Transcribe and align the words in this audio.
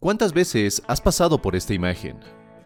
¿Cuántas 0.00 0.32
veces 0.32 0.82
has 0.86 0.98
pasado 0.98 1.42
por 1.42 1.54
esta 1.54 1.74
imagen? 1.74 2.16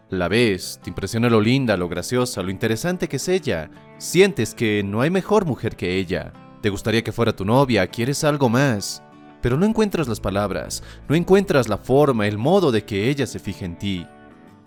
La 0.09 0.29
ves, 0.29 0.79
te 0.81 0.89
impresiona 0.89 1.29
lo 1.29 1.41
linda, 1.41 1.75
lo 1.75 1.89
graciosa, 1.89 2.41
lo 2.41 2.49
interesante 2.49 3.09
que 3.09 3.17
es 3.17 3.27
ella. 3.27 3.69
Sientes 3.97 4.55
que 4.55 4.83
no 4.83 5.01
hay 5.01 5.09
mejor 5.09 5.43
mujer 5.43 5.75
que 5.75 5.97
ella. 5.97 6.31
Te 6.61 6.69
gustaría 6.69 7.03
que 7.03 7.11
fuera 7.11 7.35
tu 7.35 7.43
novia, 7.43 7.87
quieres 7.87 8.23
algo 8.23 8.47
más. 8.47 9.03
Pero 9.41 9.57
no 9.57 9.65
encuentras 9.65 10.07
las 10.07 10.21
palabras, 10.21 10.81
no 11.09 11.15
encuentras 11.15 11.67
la 11.67 11.77
forma, 11.77 12.25
el 12.25 12.37
modo 12.37 12.71
de 12.71 12.85
que 12.85 13.09
ella 13.09 13.27
se 13.27 13.39
fije 13.39 13.65
en 13.65 13.77
ti. 13.77 14.07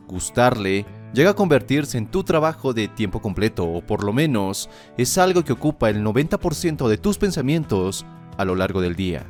Gustarle 0.07 0.85
llega 1.15 1.31
a 1.31 1.37
convertirse 1.37 1.97
en 1.97 2.11
tu 2.11 2.23
trabajo 2.23 2.75
de 2.75 2.89
tiempo 2.89 3.23
completo, 3.23 3.65
o 3.65 3.81
por 3.81 4.05
lo 4.05 4.13
menos 4.13 4.69
es 4.99 5.17
algo 5.17 5.43
que 5.43 5.55
ocupa 5.55 5.89
el 5.89 6.05
90% 6.05 6.87
de 6.87 6.99
tus 6.99 7.17
pensamientos 7.17 8.05
a 8.37 8.45
lo 8.45 8.55
largo 8.55 8.83
del 8.83 8.95
día. 8.95 9.25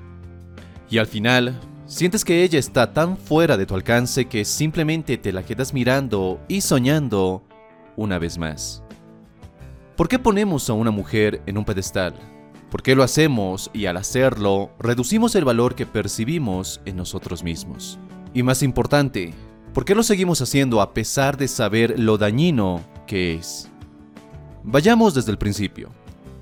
Y 0.90 0.98
al 0.98 1.06
final, 1.06 1.54
Sientes 1.88 2.22
que 2.22 2.44
ella 2.44 2.58
está 2.58 2.92
tan 2.92 3.16
fuera 3.16 3.56
de 3.56 3.64
tu 3.64 3.74
alcance 3.74 4.26
que 4.26 4.44
simplemente 4.44 5.16
te 5.16 5.32
la 5.32 5.42
quedas 5.42 5.72
mirando 5.72 6.38
y 6.46 6.60
soñando 6.60 7.42
una 7.96 8.18
vez 8.18 8.36
más. 8.36 8.82
¿Por 9.96 10.06
qué 10.06 10.18
ponemos 10.18 10.68
a 10.68 10.74
una 10.74 10.90
mujer 10.90 11.40
en 11.46 11.56
un 11.56 11.64
pedestal? 11.64 12.14
¿Por 12.70 12.82
qué 12.82 12.94
lo 12.94 13.02
hacemos 13.02 13.70
y 13.72 13.86
al 13.86 13.96
hacerlo 13.96 14.70
reducimos 14.78 15.34
el 15.34 15.46
valor 15.46 15.74
que 15.74 15.86
percibimos 15.86 16.82
en 16.84 16.96
nosotros 16.96 17.42
mismos? 17.42 17.98
Y 18.34 18.42
más 18.42 18.62
importante, 18.62 19.32
¿por 19.72 19.86
qué 19.86 19.94
lo 19.94 20.02
seguimos 20.02 20.42
haciendo 20.42 20.82
a 20.82 20.92
pesar 20.92 21.38
de 21.38 21.48
saber 21.48 21.98
lo 21.98 22.18
dañino 22.18 22.82
que 23.06 23.32
es? 23.32 23.70
Vayamos 24.62 25.14
desde 25.14 25.30
el 25.30 25.38
principio. 25.38 25.88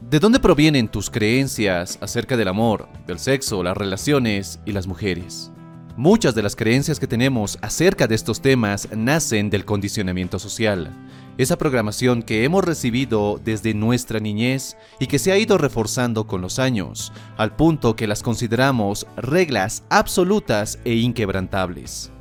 ¿De 0.08 0.20
dónde 0.20 0.38
provienen 0.38 0.86
tus 0.86 1.10
creencias 1.10 1.98
acerca 2.00 2.36
del 2.36 2.46
amor, 2.46 2.88
del 3.08 3.18
sexo, 3.18 3.64
las 3.64 3.76
relaciones 3.76 4.60
y 4.64 4.70
las 4.70 4.86
mujeres? 4.86 5.50
Muchas 5.96 6.32
de 6.36 6.44
las 6.44 6.54
creencias 6.54 7.00
que 7.00 7.08
tenemos 7.08 7.58
acerca 7.60 8.06
de 8.06 8.14
estos 8.14 8.40
temas 8.40 8.88
nacen 8.96 9.50
del 9.50 9.64
condicionamiento 9.64 10.38
social, 10.38 10.92
esa 11.38 11.58
programación 11.58 12.22
que 12.22 12.44
hemos 12.44 12.64
recibido 12.64 13.40
desde 13.44 13.74
nuestra 13.74 14.20
niñez 14.20 14.76
y 15.00 15.08
que 15.08 15.18
se 15.18 15.32
ha 15.32 15.38
ido 15.38 15.58
reforzando 15.58 16.28
con 16.28 16.40
los 16.40 16.60
años, 16.60 17.12
al 17.36 17.56
punto 17.56 17.96
que 17.96 18.06
las 18.06 18.22
consideramos 18.22 19.08
reglas 19.16 19.82
absolutas 19.90 20.78
e 20.84 20.94
inquebrantables. 20.94 22.12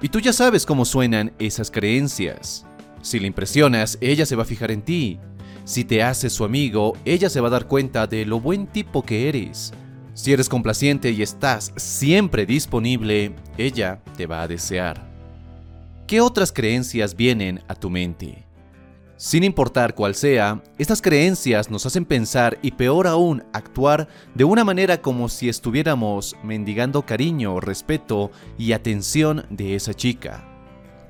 Y 0.00 0.08
tú 0.08 0.20
ya 0.20 0.32
sabes 0.32 0.64
cómo 0.64 0.86
suenan 0.86 1.34
esas 1.38 1.70
creencias. 1.70 2.64
Si 3.02 3.20
le 3.20 3.26
impresionas, 3.26 3.98
ella 4.00 4.24
se 4.24 4.36
va 4.36 4.44
a 4.44 4.46
fijar 4.46 4.70
en 4.70 4.80
ti, 4.80 5.20
si 5.66 5.84
te 5.84 6.00
haces 6.00 6.32
su 6.32 6.44
amigo, 6.44 6.92
ella 7.04 7.28
se 7.28 7.40
va 7.40 7.48
a 7.48 7.50
dar 7.50 7.66
cuenta 7.66 8.06
de 8.06 8.24
lo 8.24 8.38
buen 8.38 8.68
tipo 8.68 9.02
que 9.02 9.28
eres. 9.28 9.74
Si 10.14 10.32
eres 10.32 10.48
complaciente 10.48 11.10
y 11.10 11.22
estás 11.22 11.72
siempre 11.74 12.46
disponible, 12.46 13.34
ella 13.58 14.00
te 14.16 14.26
va 14.26 14.42
a 14.42 14.48
desear. 14.48 15.04
¿Qué 16.06 16.20
otras 16.20 16.52
creencias 16.52 17.16
vienen 17.16 17.64
a 17.66 17.74
tu 17.74 17.90
mente? 17.90 18.46
Sin 19.16 19.42
importar 19.42 19.96
cuál 19.96 20.14
sea, 20.14 20.62
estas 20.78 21.02
creencias 21.02 21.68
nos 21.68 21.84
hacen 21.84 22.04
pensar 22.04 22.58
y 22.62 22.70
peor 22.70 23.08
aún 23.08 23.42
actuar 23.52 24.06
de 24.36 24.44
una 24.44 24.62
manera 24.62 25.02
como 25.02 25.28
si 25.28 25.48
estuviéramos 25.48 26.36
mendigando 26.44 27.02
cariño, 27.04 27.58
respeto 27.58 28.30
y 28.56 28.70
atención 28.70 29.44
de 29.50 29.74
esa 29.74 29.94
chica. 29.94 30.44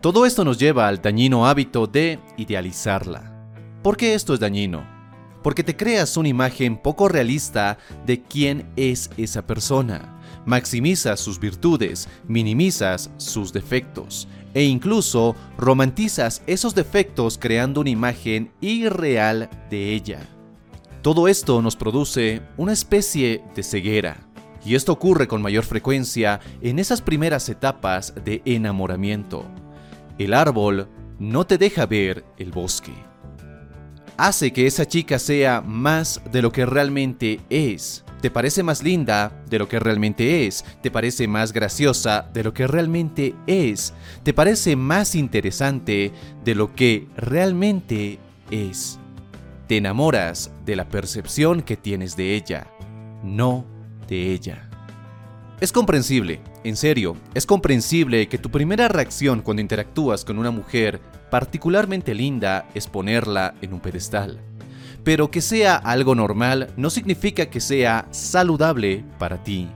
Todo 0.00 0.24
esto 0.24 0.46
nos 0.46 0.56
lleva 0.56 0.88
al 0.88 1.02
dañino 1.02 1.46
hábito 1.46 1.86
de 1.86 2.20
idealizarla. 2.38 3.35
¿Por 3.82 3.96
qué 3.96 4.14
esto 4.14 4.34
es 4.34 4.40
dañino? 4.40 4.84
Porque 5.42 5.62
te 5.62 5.76
creas 5.76 6.16
una 6.16 6.28
imagen 6.28 6.76
poco 6.76 7.08
realista 7.08 7.78
de 8.04 8.22
quién 8.22 8.68
es 8.76 9.10
esa 9.16 9.46
persona. 9.46 10.20
Maximizas 10.44 11.20
sus 11.20 11.38
virtudes, 11.38 12.08
minimizas 12.26 13.10
sus 13.16 13.52
defectos 13.52 14.26
e 14.54 14.64
incluso 14.64 15.36
romantizas 15.56 16.42
esos 16.46 16.74
defectos 16.74 17.38
creando 17.38 17.80
una 17.80 17.90
imagen 17.90 18.50
irreal 18.60 19.50
de 19.70 19.92
ella. 19.94 20.20
Todo 21.02 21.28
esto 21.28 21.62
nos 21.62 21.76
produce 21.76 22.42
una 22.56 22.72
especie 22.72 23.44
de 23.54 23.62
ceguera, 23.62 24.16
y 24.64 24.74
esto 24.74 24.92
ocurre 24.92 25.28
con 25.28 25.42
mayor 25.42 25.64
frecuencia 25.64 26.40
en 26.60 26.80
esas 26.80 27.02
primeras 27.02 27.48
etapas 27.48 28.12
de 28.24 28.42
enamoramiento. 28.44 29.44
El 30.18 30.34
árbol 30.34 30.88
no 31.20 31.46
te 31.46 31.58
deja 31.58 31.86
ver 31.86 32.24
el 32.36 32.50
bosque 32.50 32.92
hace 34.16 34.52
que 34.52 34.66
esa 34.66 34.86
chica 34.86 35.18
sea 35.18 35.60
más 35.60 36.20
de 36.30 36.42
lo 36.42 36.52
que 36.52 36.66
realmente 36.66 37.40
es. 37.50 38.04
Te 38.20 38.30
parece 38.30 38.62
más 38.62 38.82
linda 38.82 39.44
de 39.48 39.58
lo 39.58 39.68
que 39.68 39.78
realmente 39.78 40.46
es. 40.46 40.64
Te 40.82 40.90
parece 40.90 41.28
más 41.28 41.52
graciosa 41.52 42.28
de 42.32 42.42
lo 42.42 42.54
que 42.54 42.66
realmente 42.66 43.34
es. 43.46 43.92
Te 44.22 44.32
parece 44.32 44.74
más 44.74 45.14
interesante 45.14 46.12
de 46.44 46.54
lo 46.54 46.74
que 46.74 47.06
realmente 47.16 48.18
es. 48.50 48.98
Te 49.68 49.76
enamoras 49.76 50.50
de 50.64 50.76
la 50.76 50.88
percepción 50.88 51.62
que 51.62 51.76
tienes 51.76 52.16
de 52.16 52.34
ella, 52.34 52.68
no 53.22 53.64
de 54.08 54.32
ella. 54.32 54.70
Es 55.58 55.72
comprensible, 55.72 56.40
en 56.64 56.76
serio, 56.76 57.16
es 57.32 57.46
comprensible 57.46 58.28
que 58.28 58.36
tu 58.36 58.50
primera 58.50 58.88
reacción 58.88 59.40
cuando 59.40 59.62
interactúas 59.62 60.22
con 60.22 60.38
una 60.38 60.50
mujer 60.50 61.00
particularmente 61.30 62.14
linda 62.14 62.68
es 62.74 62.86
ponerla 62.86 63.54
en 63.62 63.72
un 63.72 63.80
pedestal. 63.80 64.38
Pero 65.02 65.30
que 65.30 65.40
sea 65.40 65.76
algo 65.76 66.14
normal 66.14 66.74
no 66.76 66.90
significa 66.90 67.46
que 67.46 67.60
sea 67.60 68.06
saludable 68.10 69.02
para 69.18 69.42
ti. 69.42 69.66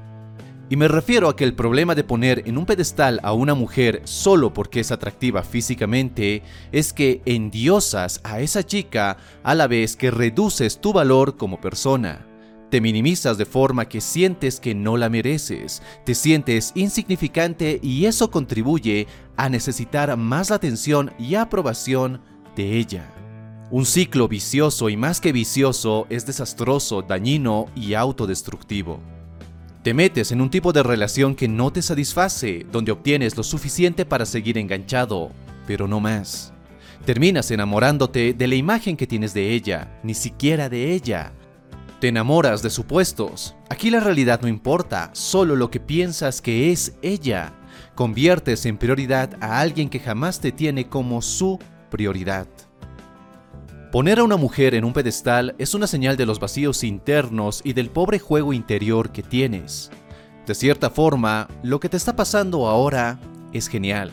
Y 0.68 0.76
me 0.76 0.86
refiero 0.86 1.30
a 1.30 1.34
que 1.34 1.44
el 1.44 1.54
problema 1.54 1.94
de 1.94 2.04
poner 2.04 2.42
en 2.46 2.58
un 2.58 2.66
pedestal 2.66 3.18
a 3.22 3.32
una 3.32 3.54
mujer 3.54 4.02
solo 4.04 4.52
porque 4.52 4.80
es 4.80 4.92
atractiva 4.92 5.42
físicamente 5.42 6.42
es 6.72 6.92
que 6.92 7.22
endiosas 7.24 8.20
a 8.22 8.40
esa 8.40 8.66
chica 8.66 9.16
a 9.42 9.54
la 9.54 9.66
vez 9.66 9.96
que 9.96 10.10
reduces 10.10 10.78
tu 10.78 10.92
valor 10.92 11.38
como 11.38 11.58
persona. 11.58 12.29
Te 12.70 12.80
minimizas 12.80 13.36
de 13.36 13.46
forma 13.46 13.88
que 13.88 14.00
sientes 14.00 14.60
que 14.60 14.76
no 14.76 14.96
la 14.96 15.08
mereces, 15.08 15.82
te 16.04 16.14
sientes 16.14 16.70
insignificante 16.76 17.80
y 17.82 18.06
eso 18.06 18.30
contribuye 18.30 19.08
a 19.36 19.48
necesitar 19.48 20.16
más 20.16 20.52
atención 20.52 21.12
y 21.18 21.34
aprobación 21.34 22.22
de 22.54 22.78
ella. 22.78 23.12
Un 23.72 23.86
ciclo 23.86 24.28
vicioso 24.28 24.88
y 24.88 24.96
más 24.96 25.20
que 25.20 25.32
vicioso 25.32 26.06
es 26.10 26.26
desastroso, 26.26 27.02
dañino 27.02 27.66
y 27.74 27.94
autodestructivo. 27.94 29.00
Te 29.82 29.92
metes 29.92 30.30
en 30.30 30.40
un 30.40 30.50
tipo 30.50 30.72
de 30.72 30.84
relación 30.84 31.34
que 31.34 31.48
no 31.48 31.72
te 31.72 31.82
satisface, 31.82 32.66
donde 32.70 32.92
obtienes 32.92 33.36
lo 33.36 33.42
suficiente 33.42 34.04
para 34.04 34.26
seguir 34.26 34.58
enganchado, 34.58 35.30
pero 35.66 35.88
no 35.88 35.98
más. 35.98 36.52
Terminas 37.04 37.50
enamorándote 37.50 38.32
de 38.34 38.46
la 38.46 38.54
imagen 38.54 38.96
que 38.96 39.06
tienes 39.06 39.34
de 39.34 39.54
ella, 39.54 39.98
ni 40.04 40.14
siquiera 40.14 40.68
de 40.68 40.92
ella, 40.92 41.32
te 42.00 42.08
enamoras 42.08 42.62
de 42.62 42.70
supuestos. 42.70 43.54
Aquí 43.68 43.90
la 43.90 44.00
realidad 44.00 44.40
no 44.40 44.48
importa, 44.48 45.10
solo 45.12 45.54
lo 45.54 45.70
que 45.70 45.80
piensas 45.80 46.40
que 46.40 46.72
es 46.72 46.96
ella. 47.02 47.52
Conviertes 47.94 48.64
en 48.64 48.78
prioridad 48.78 49.36
a 49.40 49.60
alguien 49.60 49.90
que 49.90 50.00
jamás 50.00 50.40
te 50.40 50.50
tiene 50.50 50.88
como 50.88 51.20
su 51.20 51.58
prioridad. 51.90 52.48
Poner 53.92 54.18
a 54.18 54.24
una 54.24 54.36
mujer 54.36 54.74
en 54.74 54.84
un 54.84 54.92
pedestal 54.92 55.54
es 55.58 55.74
una 55.74 55.86
señal 55.86 56.16
de 56.16 56.24
los 56.24 56.40
vacíos 56.40 56.84
internos 56.84 57.60
y 57.64 57.74
del 57.74 57.90
pobre 57.90 58.18
juego 58.18 58.52
interior 58.52 59.12
que 59.12 59.22
tienes. 59.22 59.90
De 60.46 60.54
cierta 60.54 60.90
forma, 60.90 61.48
lo 61.62 61.80
que 61.80 61.88
te 61.88 61.96
está 61.96 62.16
pasando 62.16 62.66
ahora 62.66 63.20
es 63.52 63.68
genial. 63.68 64.10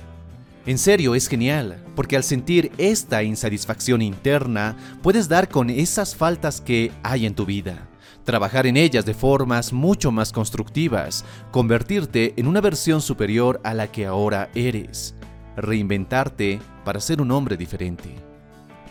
En 0.67 0.77
serio, 0.77 1.15
es 1.15 1.29
genial, 1.29 1.81
porque 1.95 2.17
al 2.17 2.25
sentir 2.25 2.73
esta 2.77 3.23
insatisfacción 3.23 4.01
interna, 4.01 4.75
puedes 5.01 5.29
dar 5.29 5.47
con 5.47 5.69
esas 5.69 6.13
faltas 6.13 6.59
que 6.59 6.91
hay 7.03 7.25
en 7.25 7.35
tu 7.35 7.45
vida, 7.45 7.87
trabajar 8.25 8.67
en 8.67 8.75
ellas 8.75 9.05
de 9.05 9.13
formas 9.13 9.71
mucho 9.71 10.11
más 10.11 10.33
constructivas, 10.33 11.23
convertirte 11.51 12.33
en 12.35 12.47
una 12.47 12.59
versión 12.59 13.01
superior 13.01 13.61
a 13.63 13.73
la 13.73 13.89
que 13.93 14.07
ahora 14.07 14.49
eres, 14.55 15.15
reinventarte 15.55 16.59
para 16.83 16.99
ser 16.99 17.21
un 17.21 17.31
hombre 17.31 17.55
diferente. 17.55 18.13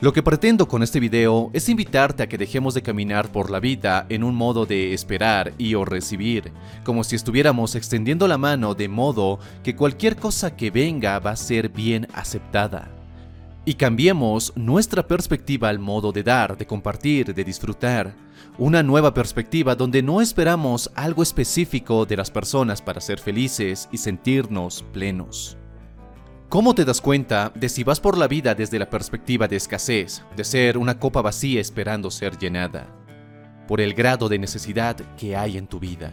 Lo 0.03 0.13
que 0.13 0.23
pretendo 0.23 0.69
con 0.69 0.83
este 0.83 1.01
video 1.01 1.51
es 1.55 1.71
invitarte 1.71 2.23
a 2.23 2.29
que 2.29 2.37
dejemos 2.37 2.75
de 2.75 2.83
caminar 2.83 3.33
por 3.33 3.51
la 3.51 3.61
vida 3.61 4.05
en 4.11 4.25
un 4.25 4.35
modo 4.35 4.67
de 4.67 4.93
esperar 4.93 5.55
y 5.57 5.75
o 5.75 5.87
recibir, 5.87 6.53
como 6.85 7.03
si 7.03 7.17
estuviéramos 7.17 7.75
extendiendo 7.75 8.29
la 8.29 8.37
mano 8.37 8.75
de 8.75 8.89
modo 8.89 9.39
que 9.65 9.75
cualquier 9.75 10.17
cosa 10.17 10.55
que 10.55 10.71
venga 10.71 11.19
va 11.19 11.31
a 11.31 11.37
ser 11.37 11.71
bien 11.71 12.09
aceptada. 12.13 12.91
Y 13.65 13.75
cambiemos 13.75 14.53
nuestra 14.55 15.07
perspectiva 15.07 15.71
al 15.71 15.79
modo 15.79 16.13
de 16.13 16.23
dar, 16.23 16.59
de 16.59 16.67
compartir, 16.67 17.35
de 17.35 17.43
disfrutar. 17.43 18.15
Una 18.59 18.83
nueva 18.83 19.15
perspectiva 19.15 19.75
donde 19.75 20.03
no 20.03 20.21
esperamos 20.21 20.91
algo 20.95 21.23
específico 21.23 22.05
de 22.05 22.19
las 22.19 22.31
personas 22.31 22.83
para 22.83 23.01
ser 23.01 23.19
felices 23.19 23.89
y 23.91 23.97
sentirnos 23.97 24.85
plenos. 24.93 25.57
¿Cómo 26.49 26.77
te 26.77 26.85
das 26.85 27.01
cuenta 27.01 27.51
de 27.57 27.69
si 27.69 27.83
vas 27.83 27.99
por 27.99 28.17
la 28.17 28.29
vida 28.29 28.55
desde 28.55 28.79
la 28.79 28.89
perspectiva 28.89 29.49
de 29.49 29.57
escasez, 29.57 30.23
de 30.37 30.45
ser 30.45 30.79
una 30.79 30.97
copa 30.97 31.21
vacía 31.21 31.61
esperando 31.61 32.09
ser 32.09 32.39
llenada? 32.39 32.87
Por 33.67 33.81
el 33.81 33.95
grado 33.95 34.29
de 34.29 34.39
necesidad 34.39 34.97
que 35.17 35.35
hay 35.35 35.59
en 35.59 35.67
tu 35.67 35.81
vida. 35.81 36.13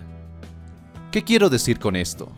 ¿Qué 1.12 1.24
quiero 1.24 1.52
decir 1.52 1.78
con 1.78 1.96
esto? 1.96 2.32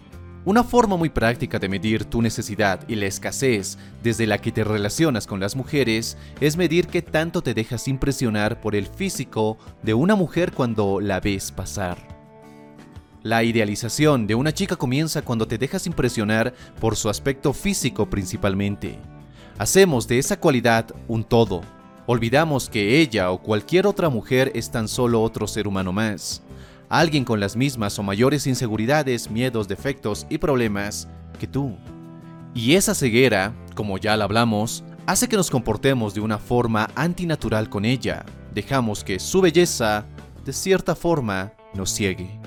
Una 0.43 0.65
forma 0.65 0.97
muy 0.97 1.07
práctica 1.07 1.57
de 1.57 1.69
medir 1.69 2.03
tu 2.03 2.21
necesidad 2.21 2.81
y 2.89 2.95
la 2.95 3.05
escasez 3.05 3.77
desde 4.03 4.27
la 4.27 4.39
que 4.39 4.51
te 4.51 4.65
relacionas 4.65 5.25
con 5.25 5.39
las 5.39 5.55
mujeres 5.55 6.17
es 6.41 6.57
medir 6.57 6.87
qué 6.87 7.01
tanto 7.01 7.41
te 7.41 7.53
dejas 7.53 7.87
impresionar 7.87 8.59
por 8.59 8.75
el 8.75 8.87
físico 8.87 9.57
de 9.83 9.93
una 9.93 10.15
mujer 10.15 10.51
cuando 10.51 10.99
la 10.99 11.21
ves 11.21 11.49
pasar. 11.53 12.14
La 13.25 13.43
idealización 13.43 14.27
de 14.27 14.35
una 14.35 14.53
chica 14.53 14.75
comienza 14.75 15.23
cuando 15.23 15.47
te 15.47 15.57
dejas 15.57 15.87
impresionar 15.87 16.53
por 16.79 16.95
su 16.95 17.09
aspecto 17.09 17.53
físico 17.53 18.07
principalmente. 18.07 18.99
Hacemos 19.57 20.07
de 20.07 20.19
esa 20.19 20.39
cualidad 20.39 20.93
un 21.07 21.23
todo. 21.23 21.61
Olvidamos 22.05 22.69
que 22.69 23.01
ella 23.01 23.31
o 23.31 23.41
cualquier 23.41 23.87
otra 23.87 24.09
mujer 24.09 24.51
es 24.53 24.69
tan 24.69 24.87
solo 24.87 25.23
otro 25.23 25.47
ser 25.47 25.67
humano 25.67 25.91
más 25.91 26.43
alguien 26.87 27.25
con 27.25 27.39
las 27.39 27.55
mismas 27.55 27.97
o 27.97 28.03
mayores 28.03 28.45
inseguridades, 28.45 29.31
miedos, 29.31 29.67
defectos 29.67 30.27
y 30.29 30.37
problemas 30.37 31.07
que 31.39 31.47
tú. 31.47 31.75
Y 32.53 32.75
esa 32.75 32.93
ceguera, 32.93 33.55
como 33.73 33.97
ya 33.97 34.15
la 34.15 34.25
hablamos, 34.25 34.83
hace 35.07 35.27
que 35.27 35.35
nos 35.35 35.49
comportemos 35.49 36.13
de 36.13 36.21
una 36.21 36.37
forma 36.37 36.91
antinatural 36.93 37.69
con 37.69 37.85
ella. 37.85 38.23
Dejamos 38.53 39.03
que 39.03 39.19
su 39.19 39.41
belleza, 39.41 40.05
de 40.45 40.53
cierta 40.53 40.95
forma, 40.95 41.53
nos 41.73 41.89
ciegue. 41.89 42.44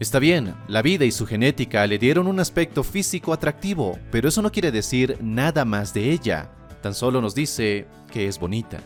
Está 0.00 0.20
bien, 0.20 0.54
la 0.68 0.80
vida 0.80 1.04
y 1.04 1.10
su 1.10 1.26
genética 1.26 1.84
le 1.88 1.98
dieron 1.98 2.28
un 2.28 2.38
aspecto 2.38 2.84
físico 2.84 3.32
atractivo, 3.32 3.98
pero 4.12 4.28
eso 4.28 4.42
no 4.42 4.52
quiere 4.52 4.70
decir 4.70 5.18
nada 5.20 5.64
más 5.64 5.92
de 5.92 6.12
ella, 6.12 6.52
tan 6.80 6.94
solo 6.94 7.20
nos 7.20 7.34
dice 7.34 7.88
que 8.12 8.28
es 8.28 8.38
bonita. 8.38 8.78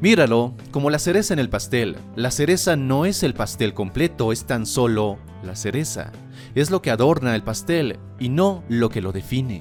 Míralo 0.00 0.54
como 0.70 0.88
la 0.88 0.98
cereza 0.98 1.34
en 1.34 1.40
el 1.40 1.50
pastel. 1.50 1.98
La 2.16 2.30
cereza 2.30 2.74
no 2.74 3.04
es 3.04 3.22
el 3.22 3.34
pastel 3.34 3.74
completo, 3.74 4.32
es 4.32 4.46
tan 4.46 4.64
solo 4.64 5.18
la 5.42 5.54
cereza. 5.56 6.10
Es 6.54 6.70
lo 6.70 6.80
que 6.80 6.90
adorna 6.90 7.34
el 7.34 7.42
pastel 7.42 7.98
y 8.18 8.30
no 8.30 8.64
lo 8.70 8.88
que 8.88 9.02
lo 9.02 9.12
define. 9.12 9.60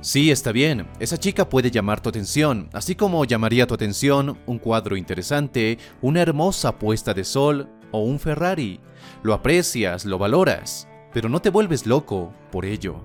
Sí, 0.00 0.30
está 0.30 0.52
bien, 0.52 0.86
esa 1.00 1.16
chica 1.16 1.48
puede 1.48 1.72
llamar 1.72 2.00
tu 2.00 2.10
atención, 2.10 2.68
así 2.72 2.94
como 2.94 3.24
llamaría 3.24 3.66
tu 3.66 3.74
atención 3.74 4.38
un 4.46 4.58
cuadro 4.60 4.96
interesante, 4.96 5.78
una 6.02 6.20
hermosa 6.22 6.78
puesta 6.78 7.14
de 7.14 7.24
sol 7.24 7.68
o 7.94 8.00
un 8.00 8.18
Ferrari. 8.18 8.80
Lo 9.22 9.34
aprecias, 9.34 10.04
lo 10.04 10.18
valoras, 10.18 10.88
pero 11.12 11.28
no 11.28 11.40
te 11.40 11.50
vuelves 11.50 11.86
loco 11.86 12.34
por 12.50 12.64
ello. 12.64 13.04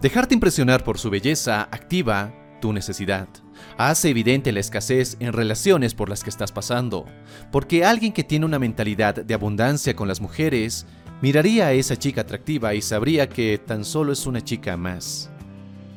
Dejarte 0.00 0.34
impresionar 0.34 0.82
por 0.82 0.98
su 0.98 1.08
belleza 1.08 1.68
activa 1.70 2.34
tu 2.60 2.72
necesidad. 2.72 3.28
Hace 3.78 4.10
evidente 4.10 4.50
la 4.50 4.58
escasez 4.58 5.16
en 5.20 5.32
relaciones 5.32 5.94
por 5.94 6.08
las 6.08 6.24
que 6.24 6.30
estás 6.30 6.50
pasando, 6.50 7.06
porque 7.52 7.84
alguien 7.84 8.12
que 8.12 8.24
tiene 8.24 8.44
una 8.44 8.58
mentalidad 8.58 9.14
de 9.14 9.34
abundancia 9.34 9.94
con 9.94 10.08
las 10.08 10.20
mujeres 10.20 10.84
miraría 11.20 11.68
a 11.68 11.72
esa 11.72 11.96
chica 11.96 12.22
atractiva 12.22 12.74
y 12.74 12.82
sabría 12.82 13.28
que 13.28 13.58
tan 13.64 13.84
solo 13.84 14.12
es 14.12 14.26
una 14.26 14.42
chica 14.42 14.76
más. 14.76 15.30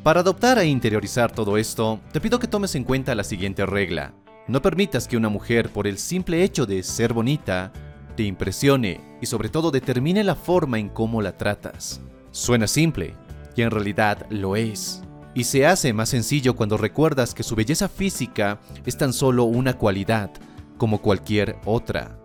Para 0.03 0.19
adoptar 0.19 0.59
e 0.59 0.67
interiorizar 0.67 1.31
todo 1.31 1.57
esto, 1.57 1.99
te 2.11 2.21
pido 2.21 2.37
que 2.37 2.47
tomes 2.47 2.75
en 2.75 2.83
cuenta 2.83 3.15
la 3.15 3.23
siguiente 3.23 3.65
regla. 3.65 4.13
No 4.47 4.61
permitas 4.61 5.07
que 5.07 5.17
una 5.17 5.29
mujer, 5.29 5.71
por 5.71 5.87
el 5.87 5.97
simple 5.97 6.43
hecho 6.43 6.67
de 6.67 6.83
ser 6.83 7.13
bonita, 7.13 7.73
te 8.15 8.23
impresione 8.23 9.01
y 9.21 9.25
sobre 9.25 9.49
todo 9.49 9.71
determine 9.71 10.23
la 10.23 10.35
forma 10.35 10.79
en 10.79 10.89
cómo 10.89 11.21
la 11.21 11.37
tratas. 11.37 12.01
Suena 12.31 12.67
simple, 12.67 13.15
y 13.55 13.61
en 13.61 13.71
realidad 13.71 14.25
lo 14.29 14.55
es 14.55 15.05
y 15.35 15.43
se 15.43 15.67
hace 15.67 15.91
más 15.93 16.09
sencillo 16.09 16.55
cuando 16.55 16.77
recuerdas 16.77 17.35
que 17.35 17.43
su 17.43 17.55
belleza 17.55 17.89
física 17.89 18.59
es 18.85 18.97
tan 18.97 19.11
solo 19.11 19.43
una 19.43 19.73
cualidad, 19.73 20.31
como 20.77 21.01
cualquier 21.01 21.57
otra. 21.65 22.17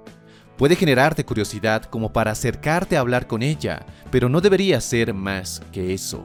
Puede 0.56 0.76
generarte 0.76 1.24
curiosidad 1.24 1.82
como 1.82 2.12
para 2.12 2.30
acercarte 2.30 2.96
a 2.96 3.00
hablar 3.00 3.26
con 3.26 3.42
ella, 3.42 3.84
pero 4.12 4.28
no 4.28 4.40
debería 4.40 4.80
ser 4.80 5.12
más 5.12 5.60
que 5.72 5.92
eso. 5.92 6.24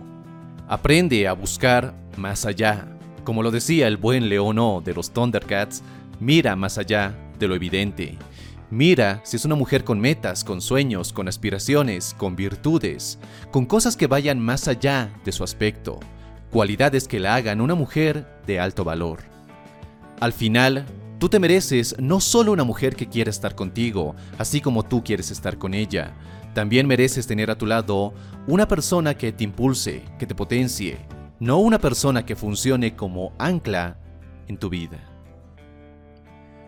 Aprende 0.67 1.27
a 1.27 1.33
buscar 1.33 1.95
más 2.17 2.45
allá. 2.45 2.87
Como 3.23 3.41
lo 3.41 3.49
decía 3.49 3.87
el 3.87 3.97
buen 3.97 4.29
Leono 4.29 4.81
de 4.85 4.93
los 4.93 5.11
Thundercats, 5.11 5.81
mira 6.19 6.55
más 6.55 6.77
allá 6.77 7.15
de 7.39 7.47
lo 7.47 7.55
evidente. 7.55 8.17
Mira 8.71 9.21
si 9.23 9.37
es 9.37 9.45
una 9.45 9.55
mujer 9.55 9.83
con 9.83 9.99
metas, 9.99 10.43
con 10.43 10.61
sueños, 10.61 11.13
con 11.13 11.27
aspiraciones, 11.27 12.15
con 12.17 12.35
virtudes, 12.35 13.19
con 13.51 13.65
cosas 13.65 13.95
que 13.95 14.07
vayan 14.07 14.39
más 14.39 14.67
allá 14.67 15.11
de 15.23 15.31
su 15.31 15.43
aspecto 15.43 15.99
cualidades 16.55 17.09
que 17.09 17.19
la 17.19 17.35
hagan 17.35 17.59
una 17.59 17.75
mujer 17.75 18.25
de 18.47 18.61
alto 18.61 18.85
valor. 18.85 19.19
Al 20.21 20.31
final, 20.31 20.85
tú 21.19 21.27
te 21.27 21.37
mereces 21.37 21.97
no 21.99 22.21
solo 22.21 22.53
una 22.53 22.63
mujer 22.63 22.95
que 22.95 23.09
quiera 23.09 23.29
estar 23.29 23.55
contigo, 23.55 24.15
así 24.37 24.61
como 24.61 24.83
tú 24.83 25.03
quieres 25.03 25.31
estar 25.31 25.57
con 25.57 25.73
ella, 25.73 26.13
también 26.53 26.87
mereces 26.87 27.27
tener 27.27 27.51
a 27.51 27.57
tu 27.57 27.65
lado 27.65 28.13
una 28.47 28.69
persona 28.69 29.15
que 29.15 29.33
te 29.33 29.43
impulse, 29.43 30.03
que 30.17 30.25
te 30.25 30.33
potencie, 30.33 30.97
no 31.41 31.57
una 31.57 31.77
persona 31.77 32.25
que 32.25 32.37
funcione 32.37 32.95
como 32.95 33.33
ancla 33.37 33.97
en 34.47 34.57
tu 34.57 34.69
vida. 34.69 34.99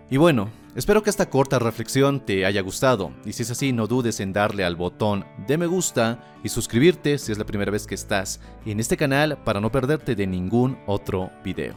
Y 0.10 0.18
bueno, 0.18 0.50
Espero 0.78 1.02
que 1.02 1.10
esta 1.10 1.28
corta 1.28 1.58
reflexión 1.58 2.20
te 2.20 2.46
haya 2.46 2.62
gustado 2.62 3.12
y 3.26 3.34
si 3.34 3.42
es 3.42 3.50
así 3.50 3.74
no 3.74 3.88
dudes 3.88 4.20
en 4.20 4.32
darle 4.32 4.64
al 4.64 4.76
botón 4.76 5.26
de 5.48 5.58
me 5.58 5.66
gusta 5.66 6.38
y 6.44 6.50
suscribirte 6.50 7.18
si 7.18 7.32
es 7.32 7.40
la 7.40 7.48
primera 7.48 7.72
vez 7.72 7.88
que 7.88 7.96
estás 7.96 8.40
en 8.64 8.80
este 8.80 8.96
canal 8.96 9.40
para 9.44 9.60
no 9.60 9.72
perderte 9.72 10.14
de 10.14 10.28
ningún 10.28 10.78
otro 10.86 11.32
video. 11.44 11.74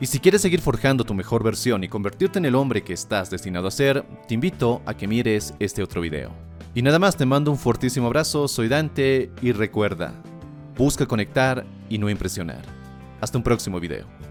Y 0.00 0.04
si 0.04 0.20
quieres 0.20 0.42
seguir 0.42 0.60
forjando 0.60 1.02
tu 1.02 1.14
mejor 1.14 1.42
versión 1.42 1.82
y 1.82 1.88
convertirte 1.88 2.38
en 2.38 2.44
el 2.44 2.56
hombre 2.56 2.84
que 2.84 2.92
estás 2.92 3.30
destinado 3.30 3.68
a 3.68 3.70
ser, 3.70 4.04
te 4.28 4.34
invito 4.34 4.82
a 4.84 4.92
que 4.92 5.08
mires 5.08 5.54
este 5.58 5.82
otro 5.82 6.02
video. 6.02 6.30
Y 6.74 6.82
nada 6.82 6.98
más 6.98 7.16
te 7.16 7.24
mando 7.24 7.50
un 7.50 7.56
fortísimo 7.56 8.08
abrazo, 8.08 8.48
soy 8.48 8.68
Dante 8.68 9.30
y 9.40 9.52
recuerda, 9.52 10.12
busca 10.76 11.06
conectar 11.06 11.64
y 11.88 11.96
no 11.96 12.10
impresionar. 12.10 12.66
Hasta 13.18 13.38
un 13.38 13.44
próximo 13.44 13.80
video. 13.80 14.25